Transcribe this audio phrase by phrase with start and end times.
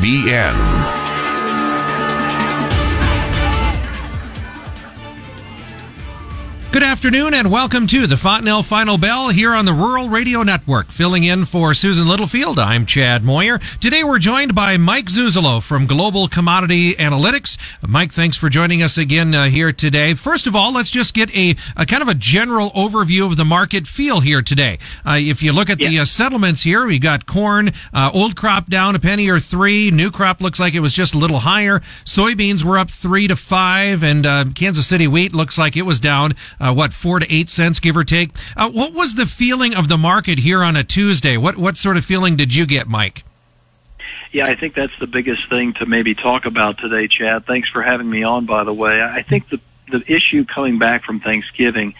[0.00, 0.79] VN.
[6.72, 10.86] Good afternoon and welcome to the Fontanelle Final Bell here on the Rural Radio Network.
[10.86, 13.58] Filling in for Susan Littlefield, I'm Chad Moyer.
[13.80, 17.58] Today we're joined by Mike Zuzolo from Global Commodity Analytics.
[17.88, 20.14] Mike, thanks for joining us again uh, here today.
[20.14, 23.44] First of all, let's just get a, a, kind of a general overview of the
[23.44, 24.78] market feel here today.
[25.04, 28.70] Uh, if you look at the uh, settlements here, we got corn, uh, old crop
[28.70, 29.90] down a penny or three.
[29.90, 31.80] New crop looks like it was just a little higher.
[32.04, 35.98] Soybeans were up three to five and uh, Kansas City wheat looks like it was
[35.98, 38.30] down uh, what four to eight cents, give or take.
[38.56, 41.36] Uh, what was the feeling of the market here on a Tuesday?
[41.36, 43.24] What what sort of feeling did you get, Mike?
[44.32, 47.46] Yeah, I think that's the biggest thing to maybe talk about today, Chad.
[47.46, 49.02] Thanks for having me on, by the way.
[49.02, 49.60] I think the
[49.90, 51.94] the issue coming back from Thanksgiving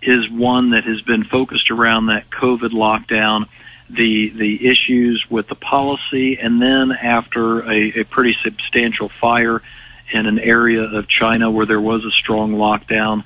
[0.00, 3.46] is one that has been focused around that COVID lockdown,
[3.90, 9.62] the the issues with the policy, and then after a, a pretty substantial fire
[10.12, 13.24] in an area of China where there was a strong lockdown,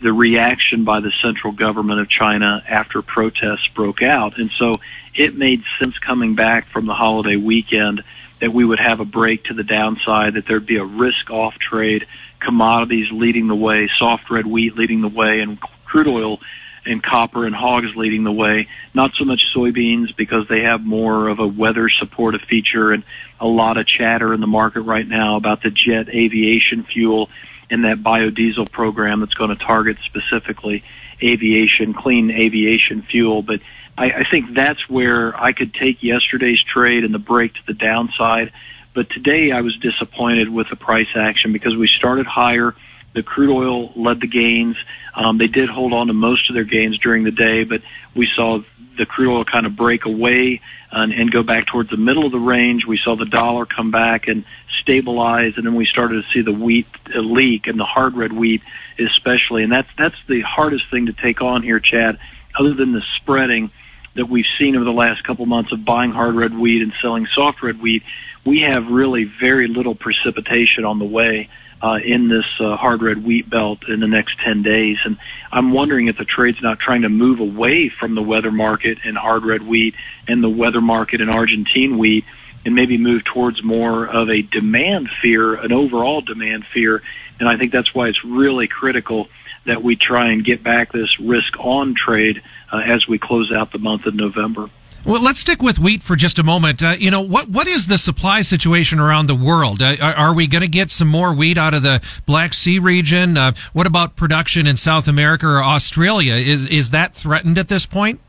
[0.00, 4.38] the reaction by the central government of China after protests broke out.
[4.38, 4.80] And so
[5.14, 8.04] it made sense coming back from the holiday weekend
[8.40, 11.58] that we would have a break to the downside, that there'd be a risk off
[11.58, 12.06] trade,
[12.38, 16.40] commodities leading the way, soft red wheat leading the way, and crude oil
[16.84, 18.68] and copper and hogs leading the way.
[18.94, 23.02] Not so much soybeans because they have more of a weather supportive feature and
[23.40, 27.28] a lot of chatter in the market right now about the jet aviation fuel
[27.70, 30.84] in that biodiesel program that's going to target specifically
[31.22, 33.42] aviation, clean aviation fuel.
[33.42, 33.60] But
[33.96, 37.74] I, I think that's where I could take yesterday's trade and the break to the
[37.74, 38.52] downside.
[38.94, 42.74] But today I was disappointed with the price action because we started higher.
[43.12, 44.76] The crude oil led the gains.
[45.14, 47.82] Um, they did hold on to most of their gains during the day, but
[48.14, 48.62] we saw
[48.96, 50.60] the crude oil kind of break away
[50.92, 52.86] uh, and, and go back towards the middle of the range.
[52.86, 54.44] We saw the dollar come back and
[54.80, 58.32] stabilize, and then we started to see the wheat uh, leak and the hard red
[58.32, 58.62] wheat
[58.98, 59.62] especially.
[59.62, 62.18] And that's that's the hardest thing to take on here, Chad.
[62.58, 63.70] Other than the spreading
[64.14, 67.26] that we've seen over the last couple months of buying hard red wheat and selling
[67.26, 68.02] soft red wheat,
[68.44, 71.48] we have really very little precipitation on the way
[71.86, 74.98] uh, in this uh, hard red wheat belt in the next 10 days.
[75.04, 75.18] And
[75.52, 79.14] I'm wondering if the trade's not trying to move away from the weather market in
[79.14, 79.94] hard red wheat
[80.26, 82.24] and the weather market in Argentine wheat
[82.64, 87.02] and maybe move towards more of a demand fear, an overall demand fear.
[87.38, 89.28] And I think that's why it's really critical
[89.66, 92.42] that we try and get back this risk on trade
[92.72, 94.70] uh, as we close out the month of November.
[95.04, 96.82] Well, let's stick with wheat for just a moment.
[96.82, 99.80] Uh, you know, what what is the supply situation around the world?
[99.80, 103.38] Uh, are, we going to get some more wheat out of the Black Sea region?
[103.38, 106.34] Uh, what about production in South America or Australia?
[106.34, 108.20] Is is that threatened at this point?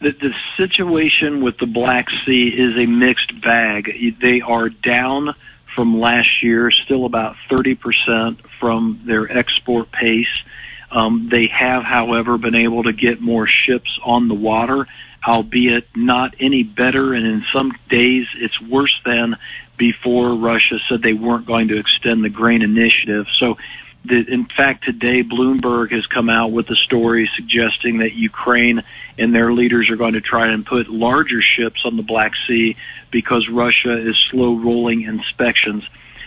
[0.00, 4.16] The, the situation with the Black Sea is a mixed bag.
[4.20, 5.34] They are down
[5.74, 10.42] from last year, still about 30% from their export pace.
[10.90, 14.86] Um, they have, however, been able to get more ships on the water
[15.26, 19.36] albeit not any better, and in some days it's worse than
[19.76, 23.26] before Russia said they weren't going to extend the grain initiative.
[23.32, 23.56] So,
[24.04, 28.82] the, in fact, today Bloomberg has come out with a story suggesting that Ukraine
[29.18, 32.76] and their leaders are going to try and put larger ships on the Black Sea
[33.10, 35.84] because Russia is slow rolling inspections.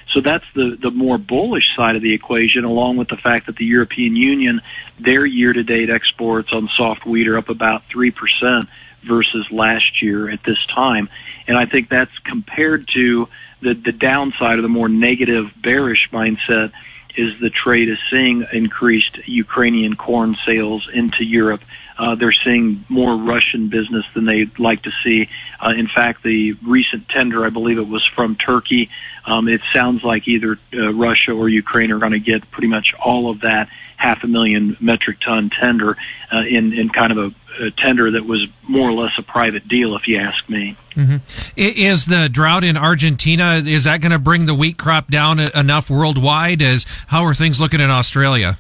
[0.09, 3.55] So that's the, the more bullish side of the equation, along with the fact that
[3.55, 4.61] the European Union,
[4.99, 8.67] their year to date exports on soft wheat are up about 3%
[9.03, 11.09] versus last year at this time.
[11.47, 13.27] And I think that's compared to
[13.61, 16.71] the, the downside of the more negative, bearish mindset
[17.15, 21.61] is the trade is seeing increased Ukrainian corn sales into Europe.
[21.97, 25.29] Uh, they're seeing more Russian business than they'd like to see.
[25.63, 28.89] Uh, in fact, the recent tender, I believe it was from Turkey.
[29.25, 32.93] Um, it sounds like either uh, Russia or Ukraine are going to get pretty much
[32.95, 35.95] all of that half a million metric ton tender
[36.31, 39.67] uh, in in kind of a, a, tender that was more or less a private
[39.67, 40.77] deal, if you ask me.
[40.95, 41.17] Mm-hmm.
[41.55, 45.89] Is the drought in Argentina is that going to bring the wheat crop down enough
[45.89, 46.61] worldwide?
[46.61, 48.59] As how are things looking in Australia?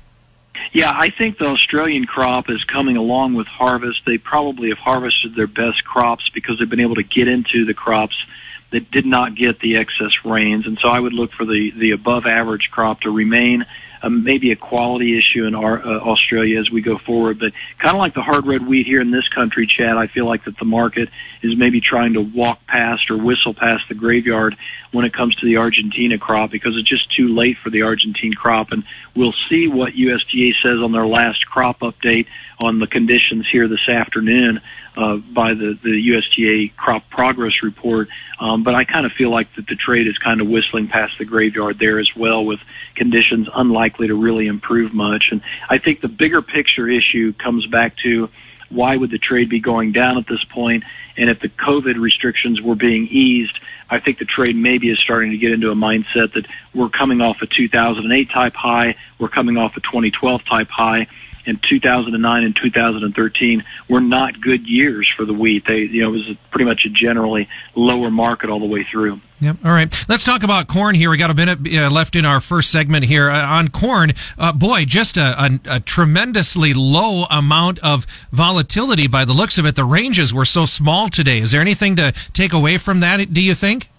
[0.71, 4.01] Yeah, I think the Australian crop is coming along with harvest.
[4.05, 7.73] They probably have harvested their best crops because they've been able to get into the
[7.73, 8.25] crops
[8.71, 10.65] that did not get the excess rains.
[10.65, 13.65] And so I would look for the, the above average crop to remain
[14.03, 17.39] um, maybe a quality issue in our, uh, Australia as we go forward.
[17.39, 20.25] But kind of like the hard red wheat here in this country, Chad, I feel
[20.25, 21.09] like that the market
[21.41, 24.57] is maybe trying to walk past or whistle past the graveyard
[24.91, 28.33] when it comes to the Argentina crop because it's just too late for the Argentine
[28.33, 28.71] crop.
[28.71, 28.83] And
[29.15, 32.27] we'll see what USDA says on their last crop update
[32.59, 34.61] on the conditions here this afternoon.
[34.95, 38.09] Uh, by the, the USDA crop progress report.
[38.39, 41.17] Um, but I kind of feel like that the trade is kind of whistling past
[41.17, 42.59] the graveyard there as well with
[42.95, 45.29] conditions unlikely to really improve much.
[45.31, 48.29] And I think the bigger picture issue comes back to
[48.69, 50.83] why would the trade be going down at this point?
[51.15, 55.31] And if the COVID restrictions were being eased, I think the trade maybe is starting
[55.31, 59.57] to get into a mindset that we're coming off a 2008 type high, we're coming
[59.57, 61.07] off a 2012 type high,
[61.45, 65.65] and 2009 and 2013 were not good years for the wheat.
[65.65, 69.19] They, you know, it was pretty much a generally lower market all the way through.
[69.41, 69.57] Yep.
[69.65, 69.93] All right.
[70.07, 71.09] Let's talk about corn here.
[71.09, 74.13] We got a minute uh, left in our first segment here uh, on corn.
[74.37, 79.65] Uh, boy, just a, a, a, tremendously low amount of volatility by the looks of
[79.65, 79.75] it.
[79.75, 81.39] The ranges were so small today.
[81.39, 83.33] Is there anything to take away from that?
[83.33, 83.89] Do you think?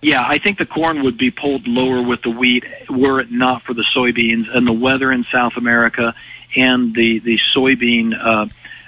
[0.00, 3.62] Yeah, I think the corn would be pulled lower with the wheat were it not
[3.62, 6.14] for the soybeans and the weather in South America
[6.58, 8.46] and the the soybean uh,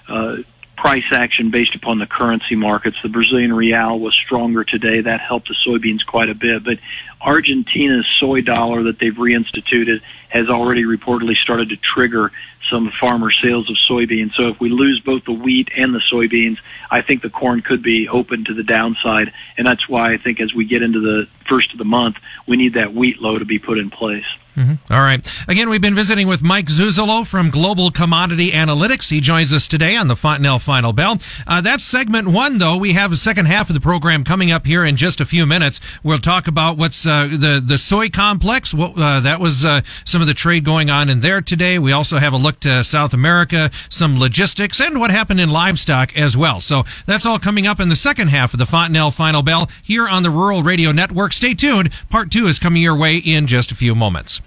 [0.08, 0.36] uh,
[0.76, 2.98] price action based upon the currency markets.
[3.02, 5.02] The Brazilian real was stronger today.
[5.02, 6.64] That helped the soybeans quite a bit.
[6.64, 6.78] But
[7.20, 10.00] Argentina's soy dollar that they've reinstituted
[10.30, 12.32] has already reportedly started to trigger
[12.70, 14.32] some farmer sales of soybeans.
[14.34, 16.58] So if we lose both the wheat and the soybeans,
[16.90, 19.32] I think the corn could be open to the downside.
[19.58, 22.56] And that's why I think as we get into the first of the month, we
[22.56, 24.24] need that wheat low to be put in place.
[24.56, 24.92] Mm-hmm.
[24.92, 25.26] All right.
[25.48, 29.10] Again, we've been visiting with Mike Zuzolo from Global Commodity Analytics.
[29.10, 31.18] He joins us today on the Fontanelle Final Bell.
[31.46, 32.76] Uh, that's segment one, though.
[32.76, 35.46] We have a second half of the program coming up here in just a few
[35.46, 35.80] minutes.
[36.02, 38.74] We'll talk about what's uh, the the soy complex.
[38.74, 41.78] What, uh, that was uh, some of the trade going on in there today.
[41.78, 46.16] We also have a look to South America, some logistics, and what happened in livestock
[46.16, 46.60] as well.
[46.60, 50.08] So that's all coming up in the second half of the Fontanelle Final Bell here
[50.08, 51.32] on the Rural Radio Network.
[51.32, 51.90] Stay tuned.
[52.10, 54.40] Part two is coming your way in just a few moments.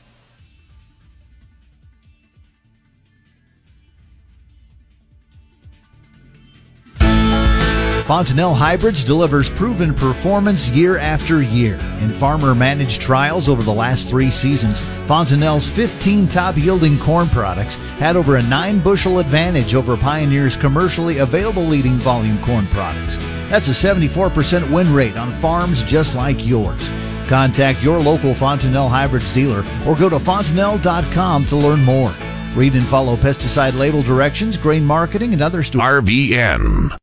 [8.04, 11.76] Fontanelle Hybrids delivers proven performance year after year.
[12.02, 17.76] In farmer managed trials over the last three seasons, Fontanelle's 15 top yielding corn products
[18.00, 23.16] had over a 9 bushel advantage over Pioneer's commercially available leading volume corn products.
[23.48, 26.86] That's a 74% win rate on farms just like yours.
[27.30, 32.14] Contact your local Fontanelle Hybrids dealer or go to fontanelle.com to learn more.
[32.54, 35.86] Read and follow pesticide label directions, grain marketing, and other stores.
[35.86, 36.98] RVN.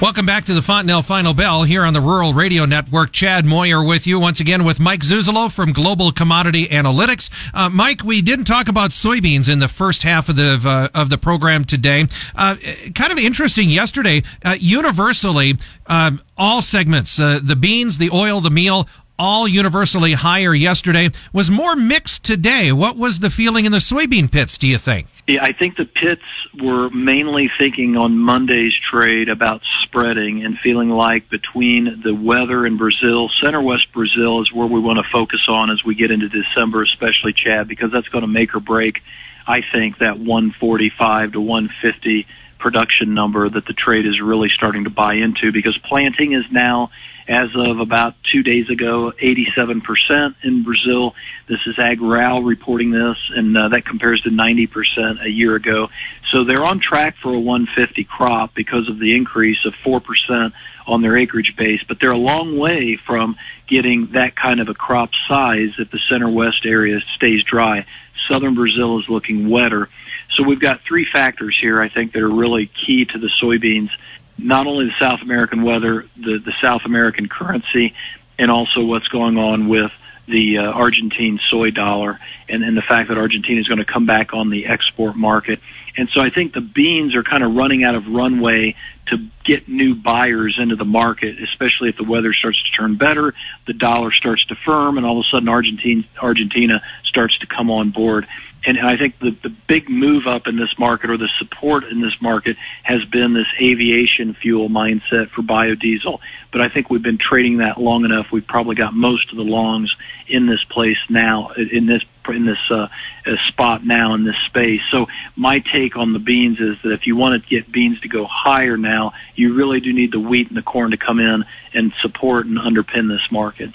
[0.00, 3.10] Welcome back to the Fontanelle Final Bell here on the Rural Radio Network.
[3.10, 7.32] Chad Moyer with you once again with Mike Zuzolo from Global Commodity Analytics.
[7.52, 11.10] Uh, Mike, we didn't talk about soybeans in the first half of the uh, of
[11.10, 12.06] the program today.
[12.36, 12.54] Uh,
[12.94, 13.70] kind of interesting.
[13.70, 15.56] Yesterday, uh, universally,
[15.88, 18.86] um, all segments, uh, the beans, the oil, the meal,
[19.18, 22.72] all universally higher yesterday, was more mixed today.
[22.72, 25.08] What was the feeling in the soybean pits, do you think?
[25.26, 26.22] Yeah, I think the pits
[26.60, 32.76] were mainly thinking on Monday's trade about spreading and feeling like between the weather in
[32.76, 36.28] Brazil, center west Brazil is where we want to focus on as we get into
[36.28, 39.02] December, especially Chad, because that's going to make or break,
[39.46, 42.26] I think, that 145 to 150
[42.58, 46.90] production number that the trade is really starting to buy into because planting is now
[47.28, 51.14] as of about two days ago, 87% in Brazil.
[51.46, 55.90] This is AgRural reporting this, and uh, that compares to 90% a year ago.
[56.30, 60.52] So they're on track for a 150 crop because of the increase of 4%
[60.86, 64.74] on their acreage base, but they're a long way from getting that kind of a
[64.74, 67.84] crop size if the center west area stays dry.
[68.26, 69.90] Southern Brazil is looking wetter.
[70.38, 73.90] So we've got three factors here, I think, that are really key to the soybeans
[74.38, 77.92] not only the South American weather, the, the South American currency,
[78.38, 79.90] and also what's going on with
[80.28, 84.06] the uh, Argentine soy dollar and, and the fact that Argentina is going to come
[84.06, 85.58] back on the export market.
[85.96, 88.76] And so I think the beans are kind of running out of runway
[89.06, 93.34] to get new buyers into the market, especially if the weather starts to turn better,
[93.66, 97.72] the dollar starts to firm, and all of a sudden Argentina, Argentina starts to come
[97.72, 98.28] on board
[98.64, 102.00] and I think the, the big move up in this market or the support in
[102.00, 106.18] this market has been this aviation fuel mindset for biodiesel.
[106.50, 108.32] But I think we've been trading that long enough.
[108.32, 109.94] We've probably got most of the longs
[110.26, 112.88] in this place now, in this in this uh,
[113.26, 114.82] uh, spot now in this space.
[114.90, 118.08] So my take on the beans is that if you want to get beans to
[118.08, 121.46] go higher now, you really do need the wheat and the corn to come in
[121.72, 123.72] and support and underpin this market.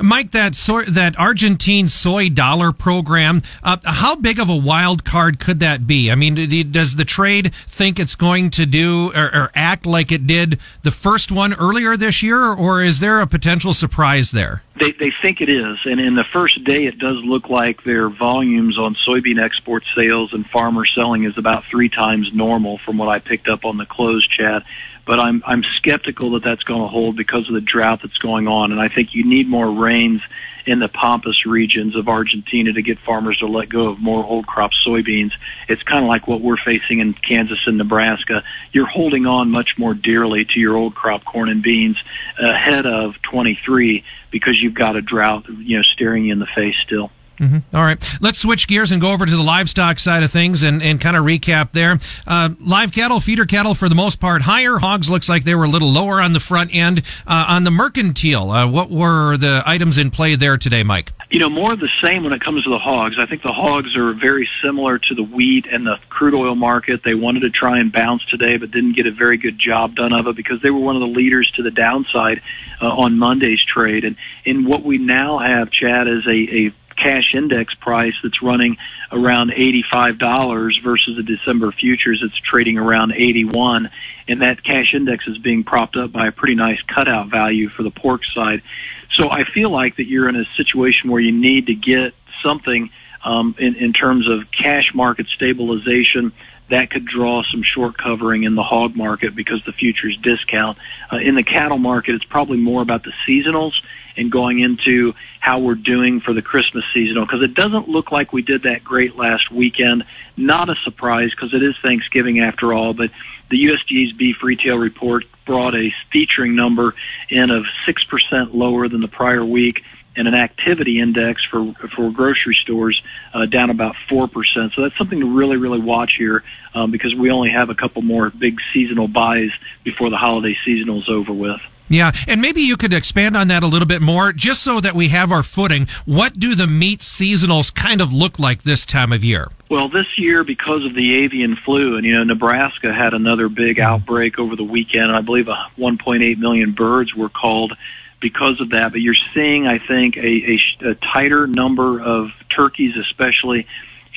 [0.00, 5.38] Mike, that soy, that Argentine soy dollar program, uh, how big of a wild card
[5.38, 6.10] could that be?
[6.10, 10.26] I mean, does the trade think it's going to do or, or act like it
[10.26, 14.62] did the first one earlier this year, or is there a potential surprise there?
[14.80, 18.08] They, they think it is, and in the first day, it does look like their
[18.08, 23.08] volumes on soybean export sales and farmer selling is about three times normal from what
[23.08, 24.64] I picked up on the close chat
[25.04, 28.48] but I'm I'm skeptical that that's going to hold because of the drought that's going
[28.48, 30.22] on, and I think you need more rains
[30.64, 34.46] in the pampas regions of Argentina to get farmers to let go of more old
[34.46, 35.32] crop soybeans.
[35.68, 38.44] It's kind of like what we're facing in Kansas and Nebraska.
[38.70, 42.02] You're holding on much more dearly to your old crop corn and beans
[42.38, 46.76] ahead of 23 because you've got a drought, you know, staring you in the face
[46.78, 47.10] still.
[47.42, 47.76] Mm-hmm.
[47.76, 47.98] All right.
[48.20, 51.16] Let's switch gears and go over to the livestock side of things and, and kind
[51.16, 51.98] of recap there.
[52.24, 54.78] Uh, live cattle, feeder cattle, for the most part, higher.
[54.78, 57.02] Hogs looks like they were a little lower on the front end.
[57.26, 61.12] Uh, on the mercantile, uh, what were the items in play there today, Mike?
[61.30, 63.18] You know, more of the same when it comes to the hogs.
[63.18, 67.02] I think the hogs are very similar to the wheat and the crude oil market.
[67.02, 70.12] They wanted to try and bounce today, but didn't get a very good job done
[70.12, 72.40] of it because they were one of the leaders to the downside
[72.80, 74.04] uh, on Monday's trade.
[74.04, 76.72] And, and what we now have, Chad, is a, a
[77.02, 78.76] cash index price that's running
[79.10, 83.90] around $85 versus the December futures that's trading around 81
[84.28, 87.82] and that cash index is being propped up by a pretty nice cutout value for
[87.82, 88.62] the pork side.
[89.10, 92.90] So I feel like that you're in a situation where you need to get something
[93.24, 96.32] um, in, in terms of cash market stabilization
[96.68, 100.78] that could draw some short covering in the hog market because the futures discount.
[101.12, 103.74] Uh, in the cattle market, it's probably more about the seasonals
[104.16, 108.32] and going into how we're doing for the Christmas seasonal because it doesn't look like
[108.32, 110.04] we did that great last weekend.
[110.36, 113.10] Not a surprise because it is Thanksgiving after all, but
[113.50, 116.94] the USDA's beef retail report brought a featuring number
[117.28, 119.82] in of 6% lower than the prior week
[120.16, 123.02] and an activity index for for grocery stores
[123.32, 124.72] uh, down about four percent.
[124.74, 128.02] So that's something to really really watch here um, because we only have a couple
[128.02, 129.50] more big seasonal buys
[129.84, 131.60] before the holiday seasonal is over with.
[131.92, 134.94] Yeah, and maybe you could expand on that a little bit more, just so that
[134.94, 135.86] we have our footing.
[136.06, 139.50] What do the meat seasonals kind of look like this time of year?
[139.68, 143.76] Well, this year, because of the avian flu, and you know, Nebraska had another big
[143.76, 143.86] mm-hmm.
[143.86, 147.76] outbreak over the weekend, I believe uh, 1.8 million birds were called
[148.20, 148.92] because of that.
[148.92, 150.20] But you're seeing, I think, a,
[150.54, 150.58] a,
[150.92, 153.66] a tighter number of turkeys, especially,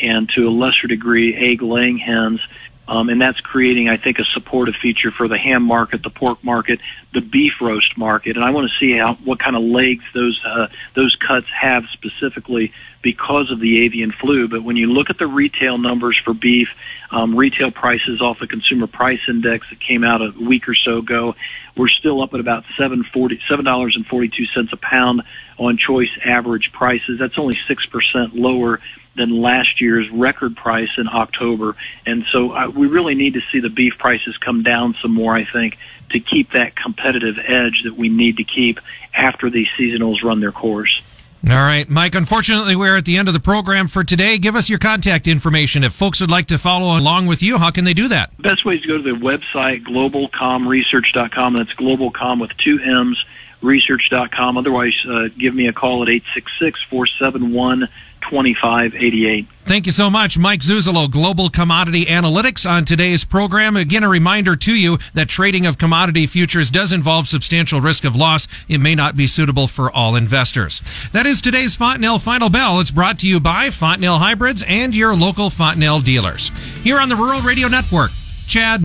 [0.01, 2.39] and to a lesser degree, egg-laying hens.
[2.87, 6.43] Um, and that's creating, I think, a supportive feature for the ham market, the pork
[6.43, 6.79] market,
[7.13, 10.39] the beef roast market, and I want to see how what kind of legs those
[10.45, 14.47] uh, those cuts have specifically because of the avian flu.
[14.47, 16.69] But when you look at the retail numbers for beef,
[17.09, 20.99] um, retail prices off the consumer price index that came out a week or so
[20.99, 21.35] ago,
[21.75, 25.23] we're still up at about seven forty seven dollars and forty two cents a pound
[25.57, 27.17] on choice average prices.
[27.17, 28.79] That's only six percent lower
[29.15, 31.75] than last year's record price in October.
[32.05, 35.33] And so uh, we really need to see the beef prices come down some more,
[35.33, 35.77] I think,
[36.09, 38.79] to keep that competitive edge that we need to keep
[39.13, 41.01] after these seasonals run their course.
[41.47, 42.15] All right, Mike.
[42.15, 44.39] Unfortunately, we're at the end of the program for today.
[44.39, 45.83] Give us your contact information.
[45.83, 48.35] If folks would like to follow along with you, how can they do that?
[48.41, 51.53] Best way is to go to the website, globalcomresearch.com.
[51.53, 53.23] That's globalcom with two M's,
[53.61, 54.57] research.com.
[54.57, 57.89] Otherwise, uh, give me a call at 866 471
[58.29, 59.47] 2588.
[59.65, 63.75] Thank you so much, Mike Zuzolo, Global Commodity Analytics, on today's program.
[63.75, 68.15] Again, a reminder to you that trading of commodity futures does involve substantial risk of
[68.15, 68.47] loss.
[68.69, 70.81] It may not be suitable for all investors.
[71.13, 72.79] That is today's Fontanelle Final Bell.
[72.79, 76.49] It's brought to you by Fontanelle Hybrids and your local Fontanelle dealers.
[76.83, 78.11] Here on the Rural Radio Network,
[78.47, 78.83] Chad